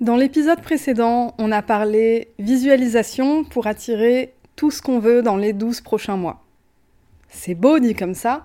[0.00, 5.52] Dans l'épisode précédent, on a parlé visualisation pour attirer tout ce qu'on veut dans les
[5.52, 6.42] 12 prochains mois.
[7.28, 8.44] C'est beau dit comme ça,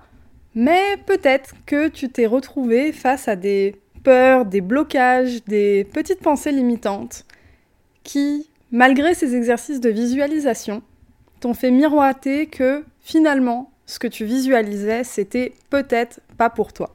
[0.54, 6.52] mais peut-être que tu t'es retrouvé face à des peurs, des blocages, des petites pensées
[6.52, 7.26] limitantes
[8.04, 10.84] qui, malgré ces exercices de visualisation,
[11.40, 16.94] t'ont fait miroiter que finalement, ce que tu visualisais, c'était peut-être pas pour toi.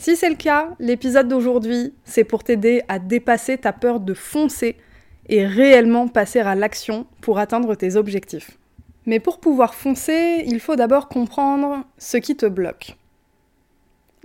[0.00, 4.76] Si c'est le cas, l'épisode d'aujourd'hui, c'est pour t'aider à dépasser ta peur de foncer
[5.28, 8.56] et réellement passer à l'action pour atteindre tes objectifs.
[9.04, 12.96] Mais pour pouvoir foncer, il faut d'abord comprendre ce qui te bloque.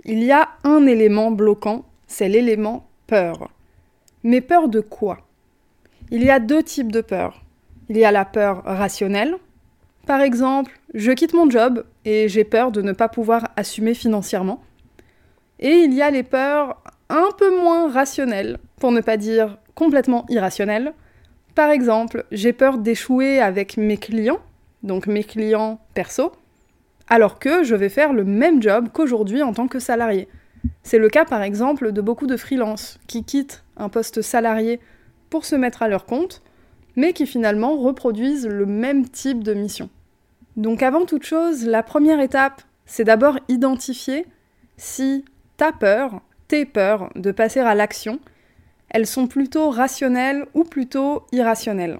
[0.06, 3.50] Il y a un élément bloquant, c'est l'élément peur.
[4.22, 5.18] Mais peur de quoi?
[6.10, 7.44] Il y a deux types de peur.
[7.90, 9.36] Il y a la peur rationnelle.
[10.06, 14.62] Par exemple, je quitte mon job et j'ai peur de ne pas pouvoir assumer financièrement.
[15.58, 20.26] Et il y a les peurs un peu moins rationnelles, pour ne pas dire complètement
[20.28, 20.92] irrationnelles.
[21.54, 24.40] Par exemple, j'ai peur d'échouer avec mes clients,
[24.82, 26.32] donc mes clients perso,
[27.08, 30.28] alors que je vais faire le même job qu'aujourd'hui en tant que salarié.
[30.82, 34.80] C'est le cas par exemple de beaucoup de freelances qui quittent un poste salarié
[35.30, 36.42] pour se mettre à leur compte,
[36.96, 39.88] mais qui finalement reproduisent le même type de mission.
[40.56, 44.26] Donc avant toute chose, la première étape, c'est d'abord identifier
[44.76, 45.24] si
[45.56, 48.20] ta peur, tes peurs de passer à l'action,
[48.88, 51.98] elles sont plutôt rationnelles ou plutôt irrationnelles.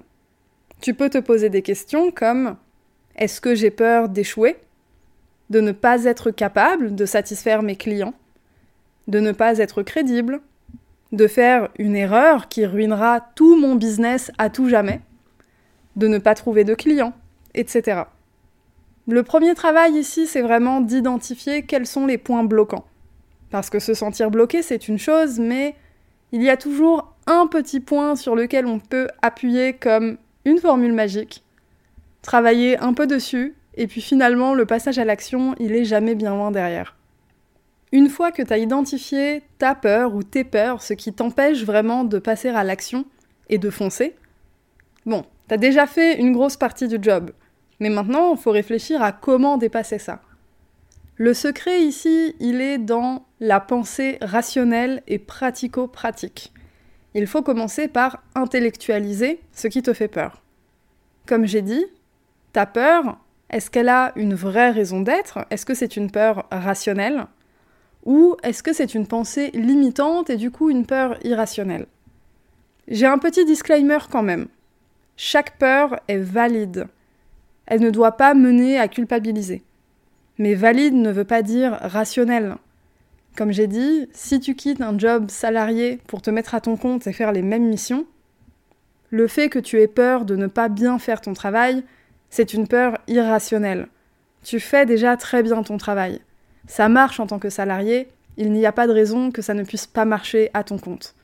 [0.81, 2.57] Tu peux te poser des questions comme
[3.17, 4.57] est-ce que j'ai peur d'échouer?
[5.49, 8.15] De ne pas être capable de satisfaire mes clients?
[9.09, 10.41] De ne pas être crédible?
[11.13, 15.01] De faire une erreur qui ruinera tout mon business à tout jamais?
[15.95, 17.15] De ne pas trouver de clients
[17.55, 18.03] Etc.
[19.09, 22.85] Le premier travail ici, c'est vraiment d'identifier quels sont les points bloquants.
[23.51, 25.75] Parce que se sentir bloqué, c'est une chose, mais
[26.33, 30.93] il y a toujours un petit point sur lequel on peut appuyer comme une formule
[30.93, 31.45] magique,
[32.23, 36.35] travailler un peu dessus, et puis finalement, le passage à l'action, il est jamais bien
[36.35, 36.97] loin derrière.
[37.93, 42.05] Une fois que tu as identifié ta peur ou tes peurs, ce qui t'empêche vraiment
[42.05, 43.05] de passer à l'action
[43.49, 44.17] et de foncer,
[45.05, 47.31] bon, t'as déjà fait une grosse partie du job.
[47.79, 50.21] Mais maintenant, il faut réfléchir à comment dépasser ça.
[51.19, 56.53] Le secret ici, il est dans la pensée rationnelle et pratico-pratique.
[57.15, 60.43] Il faut commencer par intellectualiser ce qui te fait peur.
[61.25, 61.87] Comme j'ai dit,
[62.53, 63.19] ta peur,
[63.49, 65.47] est-ce qu'elle a une vraie raison d'être?
[65.49, 67.25] Est-ce que c'est une peur rationnelle?
[68.05, 71.87] Ou est-ce que c'est une pensée limitante et du coup une peur irrationnelle?
[72.89, 74.49] J'ai un petit disclaimer quand même.
[75.17, 76.89] Chaque peur est valide.
[77.65, 79.63] Elle ne doit pas mener à culpabiliser.
[80.39, 82.57] Mais valide ne veut pas dire rationnel.
[83.37, 87.07] Comme j'ai dit, si tu quittes un job salarié pour te mettre à ton compte
[87.07, 88.07] et faire les mêmes missions,
[89.11, 91.85] le fait que tu aies peur de ne pas bien faire ton travail,
[92.31, 93.89] c'est une peur irrationnelle.
[94.43, 96.21] Tu fais déjà très bien ton travail.
[96.67, 99.63] Ça marche en tant que salarié, il n'y a pas de raison que ça ne
[99.65, 101.15] puisse pas marcher à ton compte.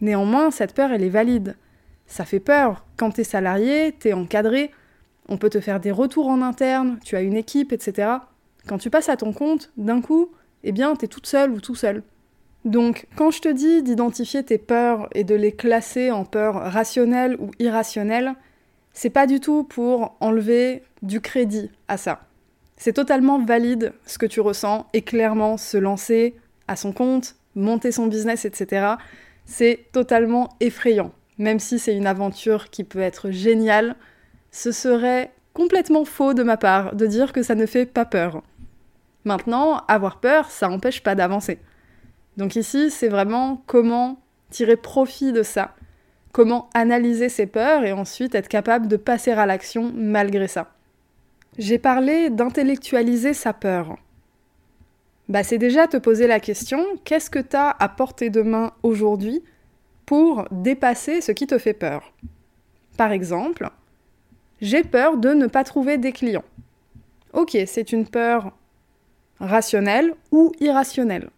[0.00, 1.56] Néanmoins, cette peur, elle est valide.
[2.06, 2.84] Ça fait peur.
[2.96, 4.70] Quand t'es salarié, t'es encadré,
[5.28, 8.08] on peut te faire des retours en interne, tu as une équipe, etc.
[8.66, 10.30] Quand tu passes à ton compte, d'un coup,
[10.62, 12.02] eh bien, t'es toute seule ou tout seul.
[12.64, 17.36] Donc, quand je te dis d'identifier tes peurs et de les classer en peurs rationnelles
[17.38, 18.34] ou irrationnelles,
[18.94, 22.20] c'est pas du tout pour enlever du crédit à ça.
[22.76, 26.34] C'est totalement valide ce que tu ressens et clairement se lancer
[26.66, 28.94] à son compte, monter son business, etc.
[29.44, 31.12] C'est totalement effrayant.
[31.38, 33.96] Même si c'est une aventure qui peut être géniale,
[34.50, 38.42] ce serait complètement faux de ma part de dire que ça ne fait pas peur.
[39.24, 41.58] Maintenant, avoir peur, ça n'empêche pas d'avancer.
[42.36, 45.74] Donc ici, c'est vraiment comment tirer profit de ça,
[46.32, 50.72] comment analyser ses peurs et ensuite être capable de passer à l'action malgré ça.
[51.58, 53.96] J'ai parlé d'intellectualiser sa peur.
[55.28, 58.72] Bah, c'est déjà te poser la question qu'est-ce que tu as à portée de main
[58.82, 59.42] aujourd'hui
[60.04, 62.12] pour dépasser ce qui te fait peur?
[62.98, 63.70] Par exemple,
[64.60, 66.44] j'ai peur de ne pas trouver des clients.
[67.32, 68.52] Ok, c'est une peur
[69.46, 71.30] rationnelle ou irrationnelle.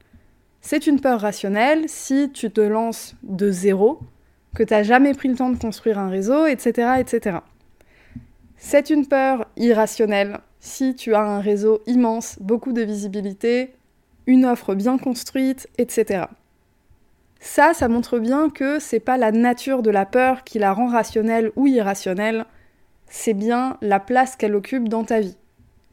[0.60, 4.00] C'est une peur rationnelle si tu te lances de zéro,
[4.54, 6.94] que tu n'as jamais pris le temps de construire un réseau, etc.
[6.98, 7.38] etc.
[8.56, 13.74] C'est une peur irrationnelle si tu as un réseau immense, beaucoup de visibilité,
[14.26, 16.24] une offre bien construite, etc.
[17.38, 20.88] Ça, ça montre bien que c'est pas la nature de la peur qui la rend
[20.88, 22.44] rationnelle ou irrationnelle,
[23.08, 25.36] c'est bien la place qu'elle occupe dans ta vie.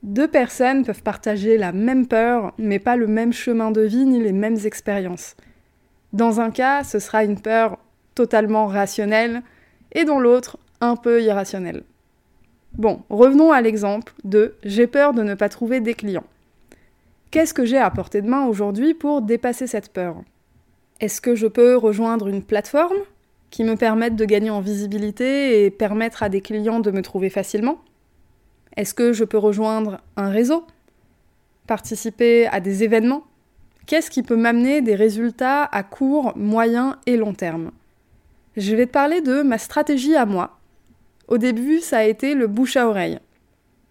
[0.04, 4.22] Deux personnes peuvent partager la même peur, mais pas le même chemin de vie ni
[4.22, 5.38] les mêmes expériences.
[6.12, 7.80] Dans un cas, ce sera une peur
[8.14, 9.42] totalement rationnelle,
[9.94, 11.84] et dans l'autre, un peu irrationnelle.
[12.74, 16.26] Bon, revenons à l'exemple de j'ai peur de ne pas trouver des clients.
[17.32, 20.18] Qu'est-ce que j'ai à portée de main aujourd'hui pour dépasser cette peur?
[21.00, 22.98] Est-ce que je peux rejoindre une plateforme
[23.52, 27.30] qui me permette de gagner en visibilité et permettre à des clients de me trouver
[27.30, 27.78] facilement?
[28.76, 30.66] Est-ce que je peux rejoindre un réseau?
[31.68, 33.24] Participer à des événements?
[33.86, 37.72] Qu'est-ce qui peut m'amener des résultats à court, moyen et long terme?
[38.56, 40.58] Je vais te parler de ma stratégie à moi
[41.28, 43.20] au début, ça a été le bouche à oreille.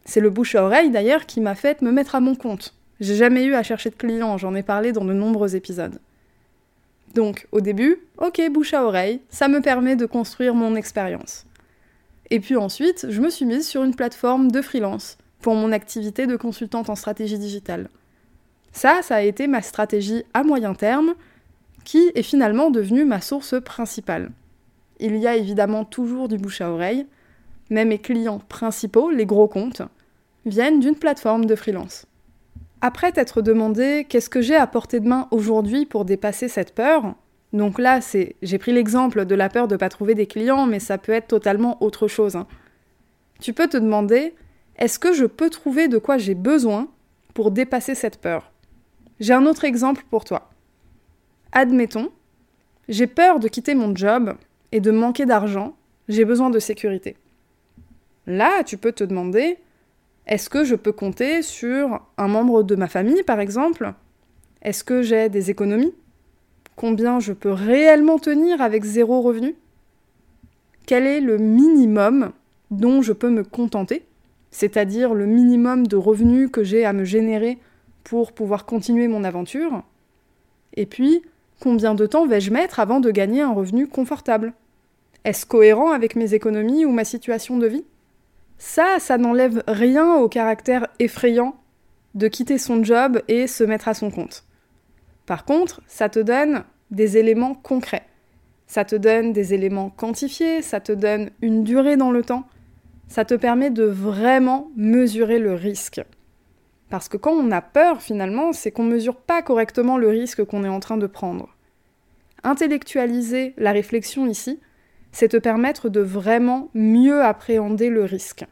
[0.05, 2.75] C'est le bouche à oreille d'ailleurs qui m'a fait me mettre à mon compte.
[3.00, 5.99] J'ai jamais eu à chercher de clients, j'en ai parlé dans de nombreux épisodes.
[7.14, 11.46] Donc, au début, ok, bouche à oreille, ça me permet de construire mon expérience.
[12.32, 16.26] Et puis ensuite, je me suis mise sur une plateforme de freelance pour mon activité
[16.26, 17.90] de consultante en stratégie digitale.
[18.73, 21.14] Ça, ça a été ma stratégie à moyen terme,
[21.84, 24.31] qui est finalement devenue ma source principale.
[24.99, 27.06] Il y a évidemment toujours du bouche à oreille,
[27.69, 29.82] mais mes clients principaux, les gros comptes,
[30.46, 32.06] viennent d'une plateforme de freelance.
[32.81, 37.14] Après t'être demandé qu'est-ce que j'ai à portée de main aujourd'hui pour dépasser cette peur,
[37.52, 40.66] donc là, c'est, j'ai pris l'exemple de la peur de ne pas trouver des clients,
[40.66, 42.37] mais ça peut être totalement autre chose.
[42.37, 42.46] Hein.
[43.40, 44.34] Tu peux te demander,
[44.76, 46.88] est-ce que je peux trouver de quoi j'ai besoin
[47.34, 48.50] pour dépasser cette peur?
[49.20, 50.50] J'ai un autre exemple pour toi.
[51.52, 52.10] Admettons,
[52.88, 54.34] j'ai peur de quitter mon job
[54.72, 55.76] et de manquer d'argent,
[56.08, 57.16] j'ai besoin de sécurité.
[58.26, 59.58] Là, tu peux te demander,
[60.26, 63.93] est-ce que je peux compter sur un membre de ma famille, par exemple?
[64.62, 65.93] Est-ce que j'ai des économies?
[66.77, 69.55] Combien je peux réellement tenir avec zéro revenu?
[70.87, 72.33] Quel est le minimum
[72.71, 74.05] dont je peux me contenter?
[74.51, 77.59] C'est-à-dire le minimum de revenus que j'ai à me générer
[78.05, 79.83] pour pouvoir continuer mon aventure?
[80.75, 81.23] Et puis,
[81.61, 84.53] combien de temps vais-je mettre avant de gagner un revenu confortable?
[85.25, 87.85] Est-ce cohérent avec mes économies ou ma situation de vie?
[88.59, 91.55] Ça, ça n'enlève rien au caractère effrayant
[92.15, 94.45] de quitter son job et se mettre à son compte.
[95.27, 98.07] Par contre, ça te donne des éléments concrets.
[98.67, 102.47] Ça te donne des éléments quantifiés, ça te donne une durée dans le temps.
[103.09, 106.01] Ça te permet de vraiment mesurer le risque.
[106.89, 110.45] Parce que quand on a peur, finalement, c'est qu'on ne mesure pas correctement le risque
[110.45, 111.55] qu'on est en train de prendre.
[112.45, 114.61] Intellectualiser la réflexion ici,
[115.13, 118.45] c'est te permettre de vraiment mieux appréhender le risque.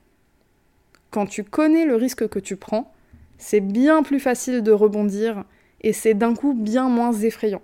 [1.10, 2.92] Quand tu connais le risque que tu prends,
[3.38, 5.44] c'est bien plus facile de rebondir
[5.80, 7.62] et c'est d'un coup bien moins effrayant.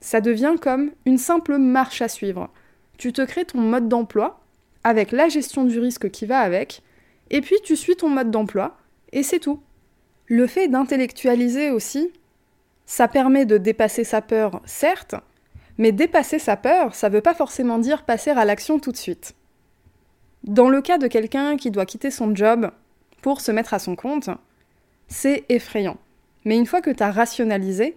[0.00, 2.50] Ça devient comme une simple marche à suivre.
[2.98, 4.40] Tu te crées ton mode d'emploi
[4.84, 6.82] avec la gestion du risque qui va avec,
[7.30, 8.76] et puis tu suis ton mode d'emploi,
[9.12, 9.60] et c'est tout.
[10.26, 12.10] Le fait d'intellectualiser aussi,
[12.86, 15.14] ça permet de dépasser sa peur, certes,
[15.78, 19.34] mais dépasser sa peur, ça veut pas forcément dire passer à l'action tout de suite.
[20.44, 22.70] Dans le cas de quelqu'un qui doit quitter son job
[23.22, 24.30] pour se mettre à son compte,
[25.06, 25.96] c'est effrayant.
[26.44, 27.96] Mais une fois que tu as rationalisé,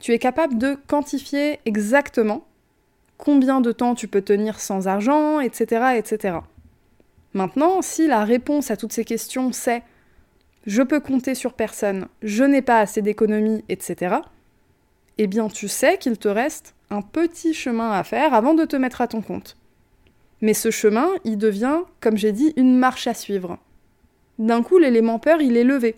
[0.00, 2.44] tu es capable de quantifier exactement
[3.16, 5.96] combien de temps tu peux tenir sans argent, etc.
[5.96, 6.38] etc.
[7.32, 9.82] Maintenant, si la réponse à toutes ces questions c'est
[10.66, 14.16] je peux compter sur personne, je n'ai pas assez d'économies, etc.,
[15.18, 18.76] eh bien tu sais qu'il te reste un petit chemin à faire avant de te
[18.76, 19.56] mettre à ton compte.
[20.40, 23.58] Mais ce chemin, il devient, comme j'ai dit, une marche à suivre.
[24.38, 25.96] D'un coup, l'élément peur, il est levé.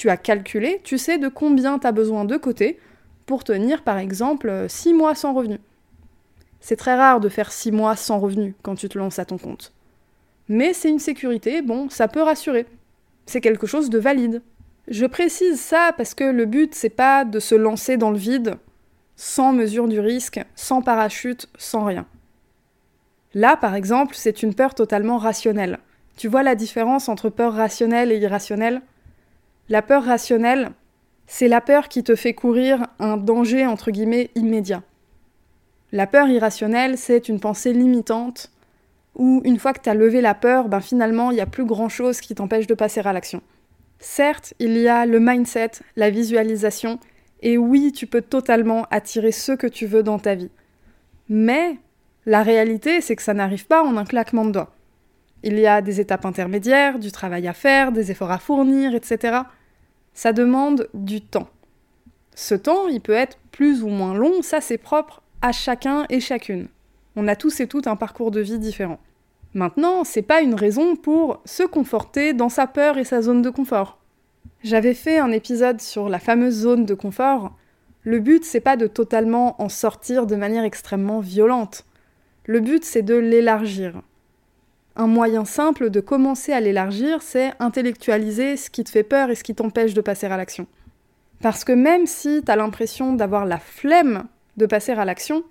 [0.00, 2.78] Tu as calculé, tu sais de combien tu as besoin de côté
[3.26, 5.58] pour tenir, par exemple, 6 mois sans revenu.
[6.58, 9.36] C'est très rare de faire 6 mois sans revenu quand tu te lances à ton
[9.36, 9.74] compte.
[10.48, 12.64] Mais c'est une sécurité, bon, ça peut rassurer.
[13.26, 14.40] C'est quelque chose de valide.
[14.88, 18.54] Je précise ça parce que le but, c'est pas de se lancer dans le vide,
[19.16, 22.06] sans mesure du risque, sans parachute, sans rien.
[23.34, 25.78] Là, par exemple, c'est une peur totalement rationnelle.
[26.16, 28.80] Tu vois la différence entre peur rationnelle et irrationnelle?
[29.70, 30.72] La peur rationnelle,
[31.28, 34.82] c'est la peur qui te fait courir un danger entre guillemets immédiat.
[35.92, 38.50] La peur irrationnelle, c'est une pensée limitante
[39.14, 41.64] où une fois que tu as levé la peur, ben finalement, il n'y a plus
[41.64, 43.42] grand-chose qui t'empêche de passer à l'action.
[44.00, 46.98] Certes, il y a le mindset, la visualisation,
[47.40, 50.50] et oui, tu peux totalement attirer ce que tu veux dans ta vie.
[51.28, 51.76] Mais
[52.26, 54.74] La réalité, c'est que ça n'arrive pas en un claquement de doigts.
[55.42, 59.42] Il y a des étapes intermédiaires, du travail à faire, des efforts à fournir, etc.
[60.14, 61.48] Ça demande du temps.
[62.34, 66.20] Ce temps, il peut être plus ou moins long, ça c'est propre à chacun et
[66.20, 66.68] chacune.
[67.16, 68.98] On a tous et toutes un parcours de vie différent.
[69.52, 73.50] Maintenant, c'est pas une raison pour se conforter dans sa peur et sa zone de
[73.50, 73.98] confort.
[74.62, 77.56] J'avais fait un épisode sur la fameuse zone de confort.
[78.02, 81.84] Le but, c'est pas de totalement en sortir de manière extrêmement violente.
[82.44, 84.02] Le but, c'est de l'élargir.
[84.96, 89.34] Un moyen simple de commencer à l'élargir, c'est intellectualiser ce qui te fait peur et
[89.34, 90.66] ce qui t'empêche de passer à l'action.
[91.40, 94.24] Parce que même si tu as l'impression d'avoir la flemme
[94.56, 95.44] de passer à l'action,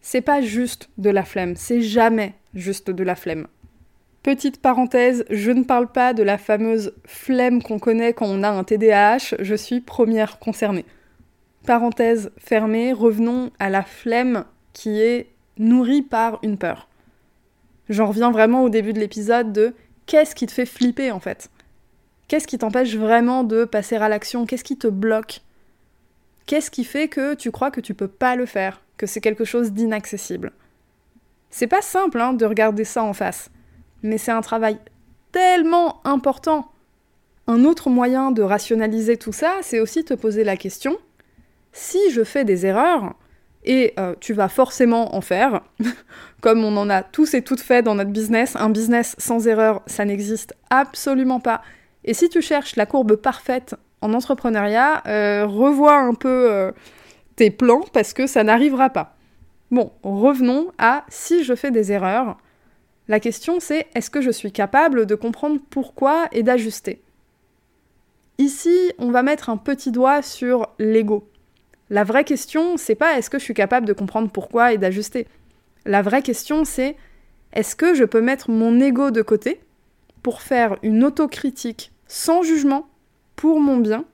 [0.00, 3.46] c'est pas juste de la flemme, c'est jamais juste de la flemme.
[4.22, 8.50] Petite parenthèse, je ne parle pas de la fameuse flemme qu'on connaît quand on a
[8.50, 10.84] un TDAH, je suis première concernée.
[11.66, 16.88] Parenthèse fermée, revenons à la flemme qui est nourrie par une peur.
[17.92, 19.74] J'en reviens vraiment au début de l'épisode de
[20.06, 21.50] qu'est-ce qui te fait flipper en fait?
[22.26, 24.46] Qu'est-ce qui t'empêche vraiment de passer à l'action?
[24.46, 25.42] Qu'est-ce qui te bloque?
[26.46, 29.44] Qu'est-ce qui fait que tu crois que tu peux pas le faire, que c'est quelque
[29.44, 30.52] chose d'inaccessible?
[31.50, 33.50] C'est pas simple hein, de regarder ça en face,
[34.02, 34.78] mais c'est un travail
[35.30, 36.72] tellement important.
[37.46, 40.96] Un autre moyen de rationaliser tout ça, c'est aussi te poser la question
[41.74, 43.14] si je fais des erreurs,
[43.64, 45.62] et euh, tu vas forcément en faire,
[46.40, 49.82] comme on en a tous et toutes fait dans notre business, un business sans erreur,
[49.86, 51.62] ça n'existe absolument pas.
[52.04, 56.72] Et si tu cherches la courbe parfaite en entrepreneuriat, euh, revois un peu euh,
[57.36, 59.16] tes plans parce que ça n'arrivera pas.
[59.70, 62.36] Bon, revenons à si je fais des erreurs.
[63.08, 67.00] La question c'est est-ce que je suis capable de comprendre pourquoi et d'ajuster?
[68.38, 71.28] Ici, on va mettre un petit doigt sur l'ego.
[71.92, 75.26] La vraie question, c'est pas est-ce que je suis capable de comprendre pourquoi et d'ajuster.
[75.84, 76.96] La vraie question, c'est
[77.52, 79.60] est-ce que je peux mettre mon ego de côté
[80.22, 82.88] pour faire une autocritique sans jugement
[83.36, 84.06] pour mon bien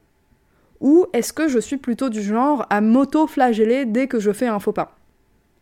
[0.81, 4.59] Ou est-ce que je suis plutôt du genre à m'auto-flageller dès que je fais un
[4.59, 4.97] faux pas?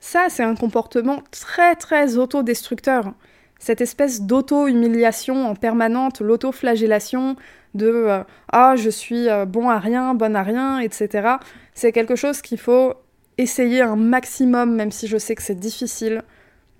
[0.00, 3.12] Ça, c'est un comportement très très autodestructeur.
[3.58, 7.36] Cette espèce d'auto-humiliation en permanente, l'auto-flagellation
[7.74, 11.36] de euh, ah je suis euh, bon à rien, bonne à rien, etc.
[11.76, 12.94] C'est quelque chose qu'il faut
[13.36, 16.22] essayer un maximum, même si je sais que c'est difficile,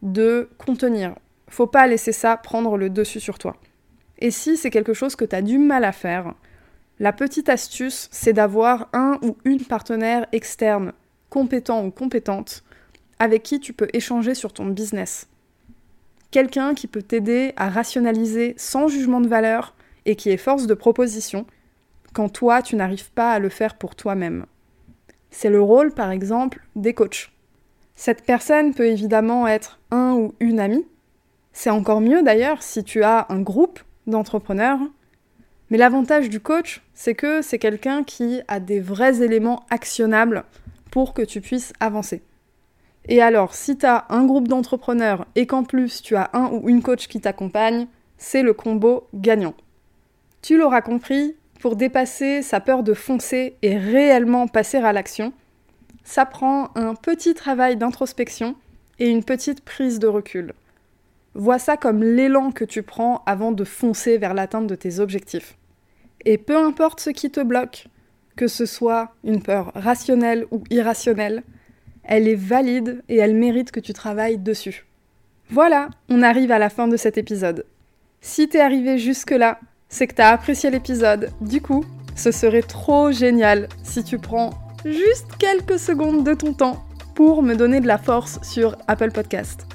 [0.01, 1.15] de contenir.
[1.49, 3.57] Faut pas laisser ça prendre le dessus sur toi.
[4.21, 6.33] Et si c'est quelque chose que tu as du mal à faire,
[6.99, 10.95] la petite astuce, c'est d'avoir un ou une partenaire externe,
[11.29, 12.65] compétent ou compétente,
[13.19, 15.29] avec qui tu peux échanger sur ton business.
[16.31, 19.75] Quelqu'un qui peut t'aider à rationaliser sans jugement de valeur
[20.07, 21.47] et qui est force de proposition
[22.15, 24.47] quand toi, tu n'arrives pas à le faire pour toi-même.
[25.39, 27.31] C'est le rôle, par exemple, des coachs.
[27.95, 30.87] Cette personne peut évidemment être un ou une amie.
[31.53, 34.81] C'est encore mieux d'ailleurs si tu as un groupe d'entrepreneurs
[35.69, 40.45] mais l'avantage du coach, c'est que c'est quelqu'un qui a des vrais éléments actionnables
[40.91, 42.23] pour que tu puisses avancer.
[43.07, 46.69] Et alors, si tu as un groupe d'entrepreneurs et qu'en plus tu as un ou
[46.71, 49.55] une coach qui t'accompagne, c'est le combo gagnant.
[50.41, 55.33] Tu l'auras compris, pour dépasser sa peur de foncer et réellement passer à l'action,
[56.05, 58.55] ça prend un petit travail d'introspection
[58.99, 60.53] et une petite prise de recul.
[61.35, 65.57] Vois ça comme l'élan que tu prends avant de foncer vers l'atteinte de tes objectifs.
[66.25, 67.89] Et peu importe ce qui te bloque,
[68.37, 71.43] que ce soit une peur rationnelle ou irrationnelle,
[72.05, 74.87] elle est valide et elle mérite que tu travailles dessus.
[75.51, 77.67] Voilà, on arrive à la fin de cet épisode.
[78.21, 81.31] Si t'es arrivé jusque-là, c'est que t'as apprécié l'épisode.
[81.41, 84.51] Du coup, ce serait trop génial si tu prends
[84.85, 89.67] juste quelques secondes de ton temps pour me donner de la force sur Apple Podcast.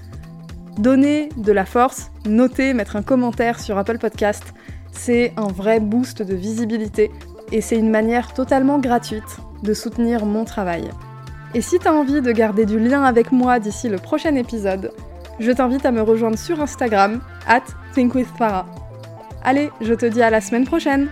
[0.78, 4.54] Donner de la force, noter, mettre un commentaire sur Apple Podcast,
[4.92, 7.12] c'est un vrai boost de visibilité
[7.52, 10.90] et c'est une manière totalement gratuite de soutenir mon travail.
[11.54, 14.92] Et si tu as envie de garder du lien avec moi d'ici le prochain épisode,
[15.40, 17.64] je t'invite à me rejoindre sur Instagram, at
[17.94, 18.81] thinkwithfarah.
[19.44, 21.10] Allez, je te dis à la semaine prochaine